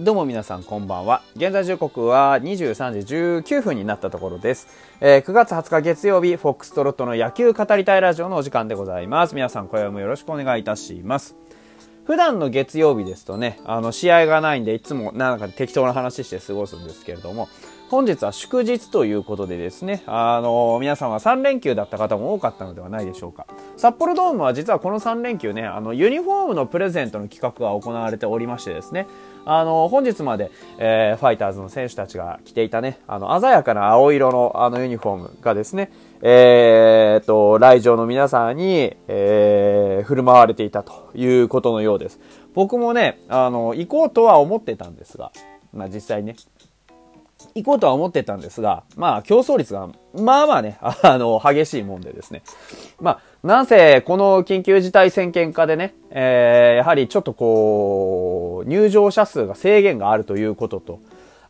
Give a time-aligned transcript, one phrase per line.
[0.00, 1.20] どうも皆さんこんばんは。
[1.36, 4.66] 現在時刻は23時19分になったところです。
[4.98, 9.34] えー、9月20日月曜日、フォックストロットの野球語りたいラジオのお時間でございます。
[9.34, 11.36] 皆さん今夜もよろしくお願いいたします。
[12.06, 17.50] 普段の月曜日ですとね、あの、試合がないんで、いつもなんか適当な話して過ごすんですけれども、
[17.90, 23.48] 本日は祝日ということでですね、あの、皆さんは3連休だった方も多かったのではないでしょうか。
[23.76, 29.08] 札幌ドームは実はこの3連休ね、あの、ユニフォームのプレゼントの企画が行われておりましてですね、
[29.44, 35.90] あの、本日まで、えー、ファイターズの選手たちが着ていたね、あの、鮮やかな青色のあのユニフォームがですね、
[36.22, 42.20] えー、と、来場の皆さんに、えー、振る舞われていたということのようです。
[42.54, 45.32] 僕もね、あの、行こうとは思ってたんですが、
[45.72, 46.36] まあ実際ね、
[47.54, 52.42] 行こうとは思ってたんですが、まあ、競争率が、まあまあね、 あの、激しいもんでですね。
[53.00, 60.98] まあ、なんせ、この緊急事態宣言下でね、えー、やはりちょっとこう、入場者数が制限があるということと、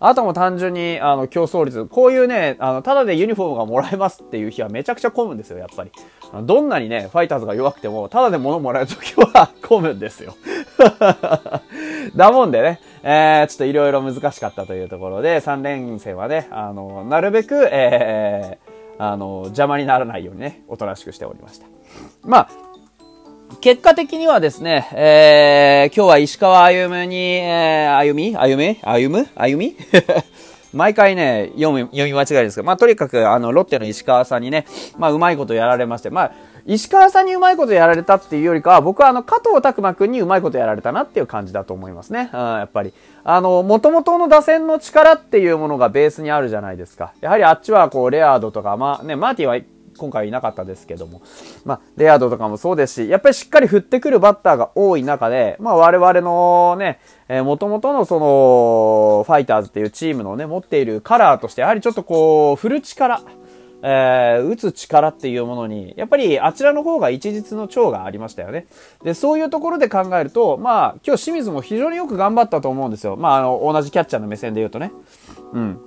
[0.03, 5.91] あとも単純に、あの、競争率、こういうね、あの、ただでユニフォームがもらえますっていう日はめちゃくちゃ混むんですよ、やっぱり。
[6.45, 10.35] どんなにね、ファイターズが弱くても、ただで物もらえるときは混むんですよ。
[12.17, 21.67] だもんでね、えー、ちょっといろいろ難しかったというところで、3連戦はね、あの、なるべく、えー、あの、邪魔にならないようにね、おとなしくしておりました。
[22.23, 22.49] まあ、
[23.61, 28.37] 結果的にはですね、えー、今日は石川歩夢に、えー、歩み？
[28.37, 28.79] 歩め？
[28.83, 29.29] 歩む？
[29.35, 29.77] 歩み？
[30.73, 34.67] 毎回ね、読み、読み間違いですけど、まあ、とにかく、あの、ロッテの石川さんにね、
[34.99, 36.33] まあ、うまいことやられまして、まあ、
[36.67, 42.31] 石川さんにうまいことやられたっていうよりかは、僕はあの、加藤拓馬くんにうまいことやられたなっていう感じだと思いますね。
[42.33, 42.93] うん、やっぱり。
[43.25, 47.13] あの、元々の打線の力っていうものがベースにあるじゃないですか。
[47.21, 49.59] やはりあっちはこう、レアードとか、まあね、マーティは
[50.01, 51.21] 今回いなかったですけども、
[51.67, 56.99] まあ、レアードとかもそうですし、やっぱりしっかり振ってくるバッターが多い中で、まあ、我々のね、
[57.29, 63.21] えー、元々のその、ファイターズっていうチームのね、持っているカラーとして、やはりちょっとこう、振る力、
[63.83, 68.67] えー、打つ力っていうものに、やっぱりあちらの方が一日の長がありましたよね。
[69.03, 73.17] で、そういうところで考えると、まあ、今日清水も非常によく頑張ったと思うんですよ。
[73.17, 74.93] まあ、あの、同じキャッチャーの目線で言うとね。
[75.53, 75.81] うん。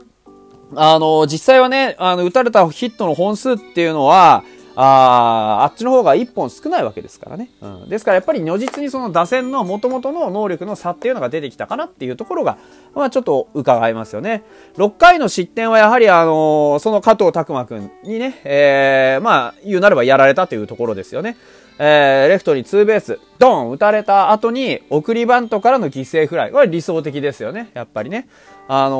[0.76, 4.44] あの、実際はね、あの、打たれたヒットの本数っていうのは、
[4.76, 7.50] ああっちの方が1本少ないわけですからね。
[7.62, 7.90] うん。
[7.90, 12.58] ですからやっぱり如実にその打線の元々の能力の差っていうのが出てきたかなっていうところが、
[12.96, 14.44] まあちょっと伺えますよね。
[14.78, 21.38] 6回の失点はやはりあのー、その加藤拓馬くんにね、えー、まあ言うなればやられたというところですよね。
[21.80, 26.52] えー、レフトにツーベース、ドン打たれた後に送りバントからの犠牲フライ。
[26.52, 27.72] これ理想的ですよね。
[27.74, 28.28] やっぱりね。
[28.68, 29.00] あのー、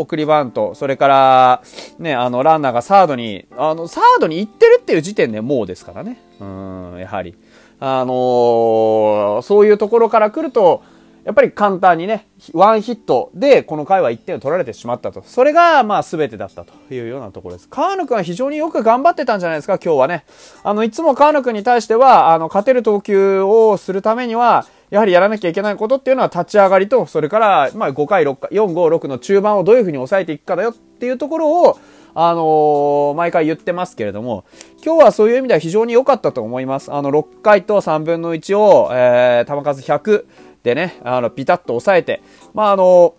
[0.00, 1.62] 送りバント、それから、
[1.98, 6.20] ね、あの、ランナーがサードに、あの、サードに行ってるっていう時点でもうですからね。
[6.40, 7.34] うん、やはり。
[7.80, 10.82] あのー、そういうところから来ると、
[11.24, 15.22] やっぱり簡単にね、ワンヒットでこの回は1点を取られてしまったと。
[15.26, 17.68] それが、まあ全てだったというようなところです。
[17.70, 20.26] 川野くんは非常によく頑張ってたんじゃないですか、今日はね。
[20.62, 31.78] あの、いつも川野くんに対しては、あの、勝てる投球をするためには、やはりやらなきゃいけないことっていうのは立ち上がりと、それから、まあ5回、6回、4、5、6の中盤をどういうふうに抑えていくかだよっていうところを、
[32.14, 34.44] あのー、毎回言ってますけれども、
[34.84, 36.92] 今日はそういう意味では非常に良かったと思います。
[36.92, 40.24] あの、6回と3分の1を、えー、球数100、
[40.64, 42.22] でね、あの、ピタッと抑えて、
[42.54, 43.14] まあ、あの、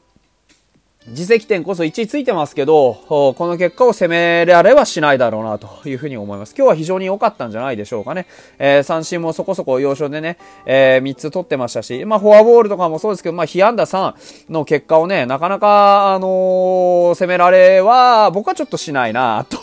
[1.07, 6.55] 自責点こそ1位ついてますけど、この結果を責められはしないだろうなというふうに思います。
[6.57, 8.25] 今日は非常に良かったんじゃないでしょうかね。
[8.57, 14.15] えー、三振もそこそこ要所でね、えー、3つ取ってましたし、まあフォアボールとかもそうですけど、まあ被安打3
[14.49, 19.59] の結果をね、なかなか、あのー、責められは、僕はちょっとしないな、と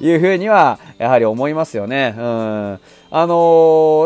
[0.00, 2.14] いうふうには、やはり思いますよね。
[2.16, 2.80] うん。
[3.14, 3.34] あの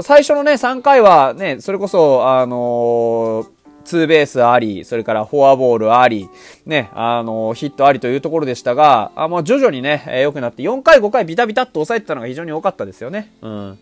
[0.01, 3.56] ー、最初のね、3回はね、それこそ、あのー、
[3.87, 6.29] ツーベースあり、それからフォアボールあり、
[6.67, 13.33] ね、あの、ヒットありというところでしたが、あもう徐々にね、えー、良くなって、4回、5回ビタビタっと抑えてたのが非常に良かったですよね。
[13.41, 13.79] うん。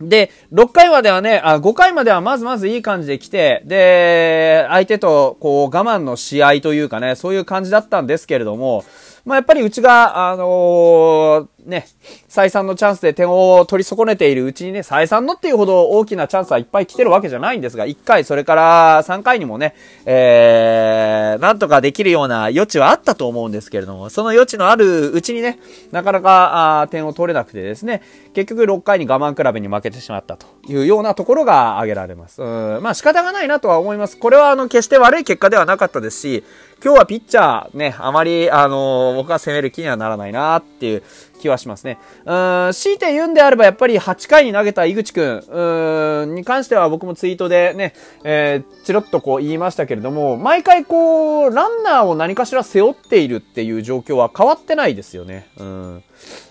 [0.00, 8.84] で、6回まではね、あ、5回まではまずまずいい感じで来て、で、相手とこう我慢の試合というかね、そういう感じだったんですけれども、
[9.24, 11.86] まあ、やっぱりうちが、あのー、ね、
[12.28, 19.74] 再三のチャンスで点を取り損ねているうちにね、再三のっていうほど大きなチャンスはいっぱい来てるわけじゃないんですが、1回、それから3回にもね、
[20.04, 25.60] えー、なんとかできるような余地はあったと思うんですけれども、その余地のあるうちにね、
[25.92, 28.02] なかなかあ点を取れなくてですね、
[28.34, 32.42] 結局6回に我慢比べに負けてしまったというようなところが挙げられます。
[32.42, 34.18] うん、まあ仕方がないなとは思います。
[34.18, 36.44] これはあの、決して悪い結果ではなかったですし、
[36.84, 41.04] 今日はピッチャーね、あまり、あのー、僕は攻める気にはならないなっていう
[41.42, 41.98] 気はしますね。
[42.24, 42.32] う
[42.70, 47.94] ん、強いて言うんであればやっぱり8回に投げた井口くん、うん、に関しては僕もツイートでね、
[48.24, 55.48] えー、チロッとこう言いましたけれども、毎回こう、ランナーを何かしら背負っているっていう状況は変わってないですよね。
[55.58, 56.02] うん。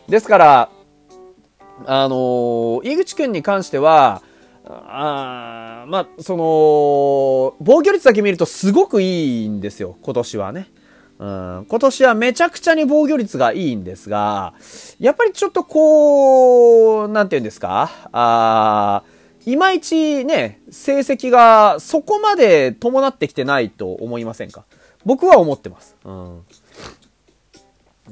[0.09, 0.69] ですから、
[1.85, 4.21] あのー、井口くんに関しては、
[4.65, 10.67] あまあ、その、防御率だけ見るとすごくいいんですよ、今年はね。
[11.21, 14.55] うん、今年はめちゃくちゃに防御率がいいんですが、
[14.99, 17.91] やっぱりちょっとこう、なんて言うんですか？
[18.11, 19.03] あ
[19.45, 24.65] いまいちね、成績がそこまで伴ってきてないと思いませんか？
[25.05, 25.95] 僕は思ってます。
[26.03, 26.43] うん、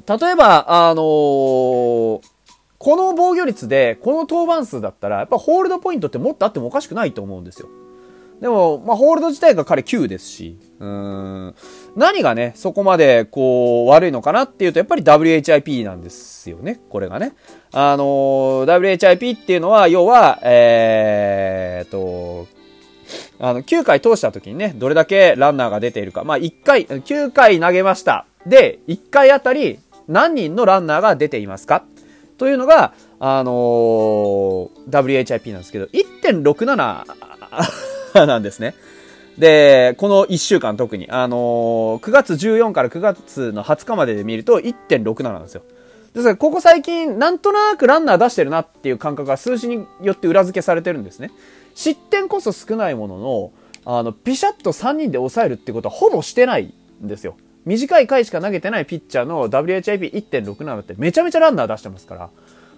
[0.06, 2.22] 例えば、あのー、こ
[2.96, 7.68] の防御率で、この登板数だったら、やっぱホールドポイントってもっとあってもおかしくないと思うんですよ。
[8.40, 11.54] でも、まあ、ホールド自体が彼9ですし、うん、
[11.94, 17.34] 何がね、そこまで、こう、悪いのかなっていうと、やっぱり WHIP なんですよね、これがね。
[17.72, 22.46] あのー、WHIP っていうのは、要は、えーと、
[23.40, 26.24] あの、9回通した時にね、どれだけランナーが出ているか。
[26.24, 28.24] まあ、1回、9回投げました。
[28.46, 31.84] で、1回あたり何人のランナーが出ていますか？
[32.38, 37.89] というのが、あのー、WHIP なんですけど、1.67
[38.26, 38.74] なんですね。
[39.38, 45.62] で、この1週間特に、あのー、9月14から9月の20日までで見ると1.67なんですよ。
[46.12, 51.30] ですから、ここ最近、なんとなくランナー出してるなっていう感覚が数字によって裏付けされてるんですね。
[51.74, 53.52] 失点こそ少ないものの、
[53.84, 57.36] あの、ピシャッと3人で抑えるってことはほぼしてないんですよ。
[57.64, 62.30] 短い回しか投げてないピッチャーの WHIP1.67 ってめちゃめちゃランナー出してますか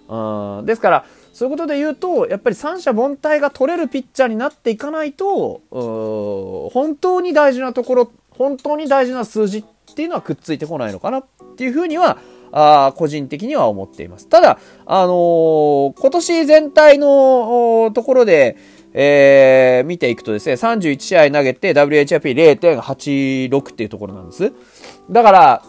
[0.09, 0.57] ら。
[0.59, 9.63] うん、ですから、そういうことで言うと、やっぱり三者凡退が取れるピッチャーになっていかないと、本当に大事なところ、本当に大事な数字っ
[9.95, 11.25] ていうのはくっついてこないのかなっ
[11.57, 12.19] ていうふうには、
[12.55, 14.27] あ個人的には思っています。
[14.27, 18.55] ただ、あのー、今年全体のところで、
[18.93, 24.53] えー、見ていくとですね、31試合投げて WHIP0.86 っていうところなんです。
[25.09, 25.63] だから、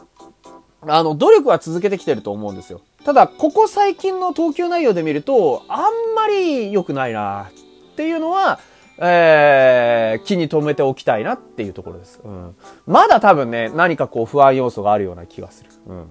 [0.83, 2.83] あの、努力は続けてきてると思うんですよ。
[3.05, 7.51] ただ、ここ最近の投球内容で見ると、あんまり良くないな
[7.93, 8.61] っていうのは、
[8.99, 12.21] えー、気に留めておきたいなっていうところです。
[12.25, 12.55] うん。
[12.87, 15.71] まだ多分ね、何かこう不安要素があるような気がする。
[15.87, 16.07] うん。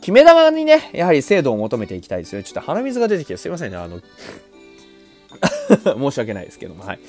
[0.00, 2.42] 決め球にね、やはり精度を求めていきたいですよ。
[2.42, 3.76] ちょっと鼻水が出てきてすいませんね。
[3.76, 4.00] あの、
[6.10, 7.00] 申し訳ないですけども、はい。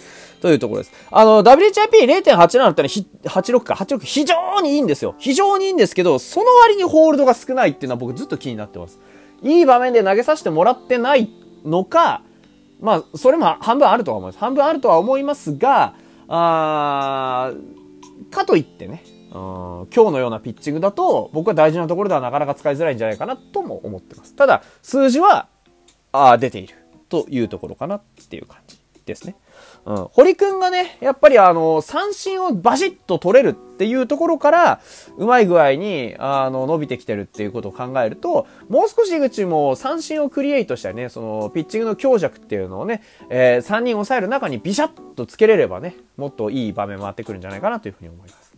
[0.43, 0.93] というところです。
[1.09, 5.15] あの、WHIP0.87 ってのは86か、86非常にいいんですよ。
[5.17, 8.99] 非常にいいんですけど、その割にホールドが少ないっていうのは僕ずっと気になってます。
[9.41, 11.29] いい場面で投げさせてもらってない
[11.63, 12.23] のか、
[12.81, 14.37] まあ、それも半分あるとは思います。
[14.37, 15.95] 半分あるとは思いますが、
[16.27, 17.53] あ
[18.29, 19.01] かといってね、
[19.31, 24.35] 今日のようなピッチングだと、僕は大事なところではなかなか使いづらいんじゃないかなとも思ってます。
[24.35, 25.47] ただ、数字は、
[26.11, 26.75] あ出ている
[27.07, 29.35] というところかなっていう感じですね。
[29.85, 30.07] うん。
[30.11, 34.81] 堀くんがね、やっぱりあの、三振をバシッと取れるっていうところから、
[35.17, 48.53] うまい具合に、あの、伸びてきてるっていうことを考えると、もう少し口も三振をクリエイトしたね、その、ピッチングの強弱っていうのをね、えー、3人抑える中にビシャッとつけれればね、もっといい場面回ってくるんじゃないかなというふうに思います。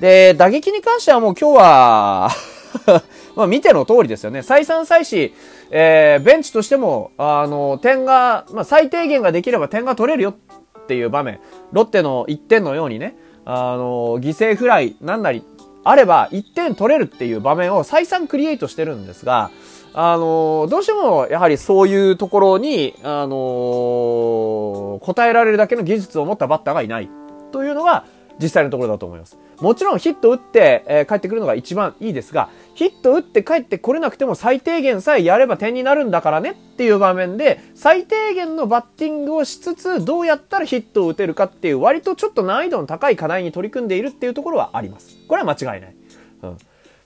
[0.00, 2.30] で、打撃に関してはもう今日は
[3.36, 4.42] まあ見ての通りですよね。
[4.42, 5.32] 再三再四、
[5.70, 11.40] えー、ベンチとしても、あの、点が、まあ最低限ができれば点が取れるよっていう場面、
[11.72, 15.44] ロッテの1点のようにね、あの、犠牲フライなんなり
[15.84, 19.50] あれば1点取れるっていう場面を再三クリエイトしてるんですが、
[19.94, 27.10] あの、どうしてもやはりそういうところに、あの、答えられるだけの技術を持ったバッターがいない
[27.50, 28.04] というのが
[28.40, 29.38] 実際のところだと思います。
[29.60, 45.16] もちろんヒット打って、えー、帰ってくるのが一番いいですが、ヒット打って帰ってこれなくても最低限さえやれば点になるんだからねっていう場面で、最低限のバッティングをしつつ、どうやったらヒットを打てるかっていう割とちょっと難易度の高い課題に取り組んでいるっていうところはあります。
[45.28, 45.96] これは間違いない。
[46.42, 46.58] うん。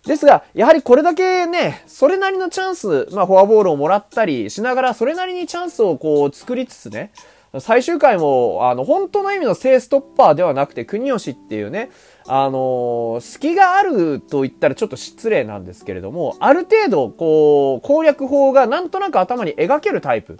[0.06, 7.10] ですが、やはりこれだけね、それなりのチャンス、まあフォアボールをもらったりしながら、それなりにチャンスをこう作りつつね、
[7.60, 11.90] 最終回も、あの、本当の意味の正ストッパーではなくて、国吉っていうね、
[12.26, 20.38] あの隙があると言ったらちょっと失礼なんですけれども、ある程度、こう、攻略法がなんとなく頭に描けるタイプ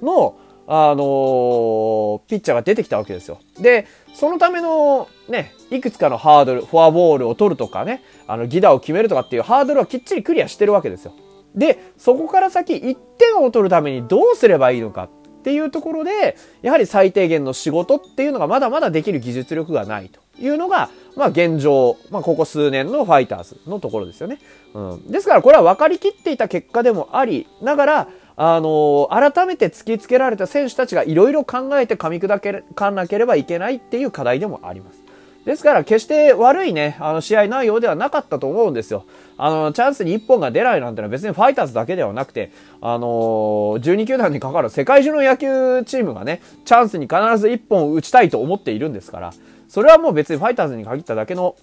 [0.00, 0.36] の、
[0.68, 3.38] あのピッチャーが出てきたわけですよ。
[3.60, 11.12] で、そのためのね、いくつかのハードル、フォアボールを取るとかね、あの、ギダを決めるとかっていうハードルはきっちりクリアしてるわけですよ。
[11.54, 15.08] で、そこから先1点を取るためにどうすればいいのか
[15.46, 24.40] ていうところで、やはり最低限の仕事っていうのがまだまだできる技術力がないというのが、まあ現状、まあここ数年のファイターズのところですよね。
[24.74, 25.06] うん。
[25.06, 35.05] ですからこれは分かりきっていた結果でもありながら、あのー、改めて突きつけられた選手たちがいろいろ考えて噛み砕けかなければいけないっていう課題でもあります。
[35.46, 39.06] ですから決して悪いね、あの試合内容ではなかったと思うんですよ。
[39.38, 42.50] あの、チャンスに1本が出ないなんてのは別にファイターズだけではなくて、
[42.80, 49.32] あのー、12球団にかかる世界中の野球チームがね、チャンスに必ず1本打ちたいと思っているんですから、
[49.68, 51.54] それはもう別にファイターズに限っただけの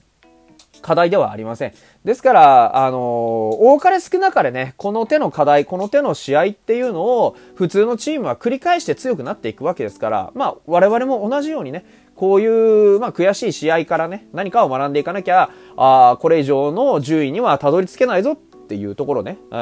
[0.81, 1.73] 課題ではありません。
[2.05, 19.55] ですから、あのー、多かれ少なかれね、この手の課題、この手の試合っていうのを、普通のチームは繰り返して強くなっていくわけですから、まあ、我々も同じようにね、こういう、まあ、悔しい試合からね、何かを学んでいかなきゃ、あこれ以上の順位にはたどり着けないぞっていうところね、え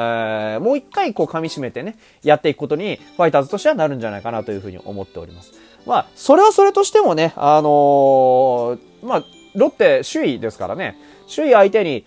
[0.58, 5.52] ー、もう一回こう噛み締めてね、やっていくことに、ファイターズとしてはなるんじゃないかなというふうに思っております。
[5.86, 10.96] まあ、それはそれとしてもね、あのー、まあ、ロッテ首位ですからね、
[11.34, 12.06] 首位相手に、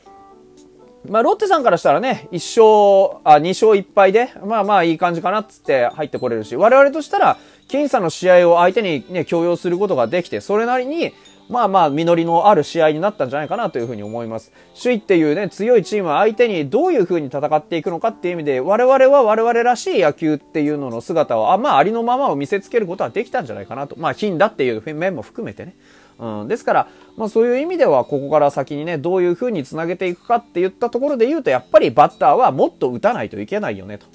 [1.10, 7.38] まあ、ロッテさんからしたらね、1勝、あ、2勝1敗で、まあまあいい感じかなっつって入ってこれるし、我々としたら、
[7.68, 11.14] 僅差の試合を相手にね、強要することができて、それなりに、
[11.48, 14.52] まあまあ、実りのある試合になったんじゃないかなというふうに思います。
[14.82, 23.96] 首位っていうね、強いチームは相手にどういうふうに戦っていくのかっていう意味で、我々は我々らしい野球っていうのの姿を、あまあ、ありのままを見せつけることはできたんじゃないかなと。
[24.00, 25.76] まあ、金だっていう面も含めてね。
[26.18, 34.06] うん、ですから、まあそういう意味では、ここから先にね、どういう風に繋げていくかって言ったところで言うと、やっぱりバッターはもっと打たないといけないよねと。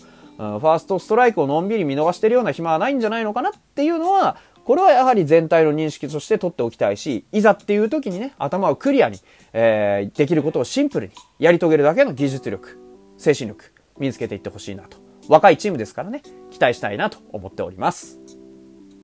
[0.40, 9.18] ファーストストライクをのんびり見逃してるような暇はないんじゃないのかなっていうのは、これはやはり全体の認識として取っておきたいし、いざっていう時にね、頭をクリアに、
[9.52, 12.78] えー、できることをシンプルにやり遂げるだけの技術力、
[13.18, 14.98] 精神力、身につけていってほしいなと。
[15.28, 18.39] 若いチームですからね、期待したいなと思っております。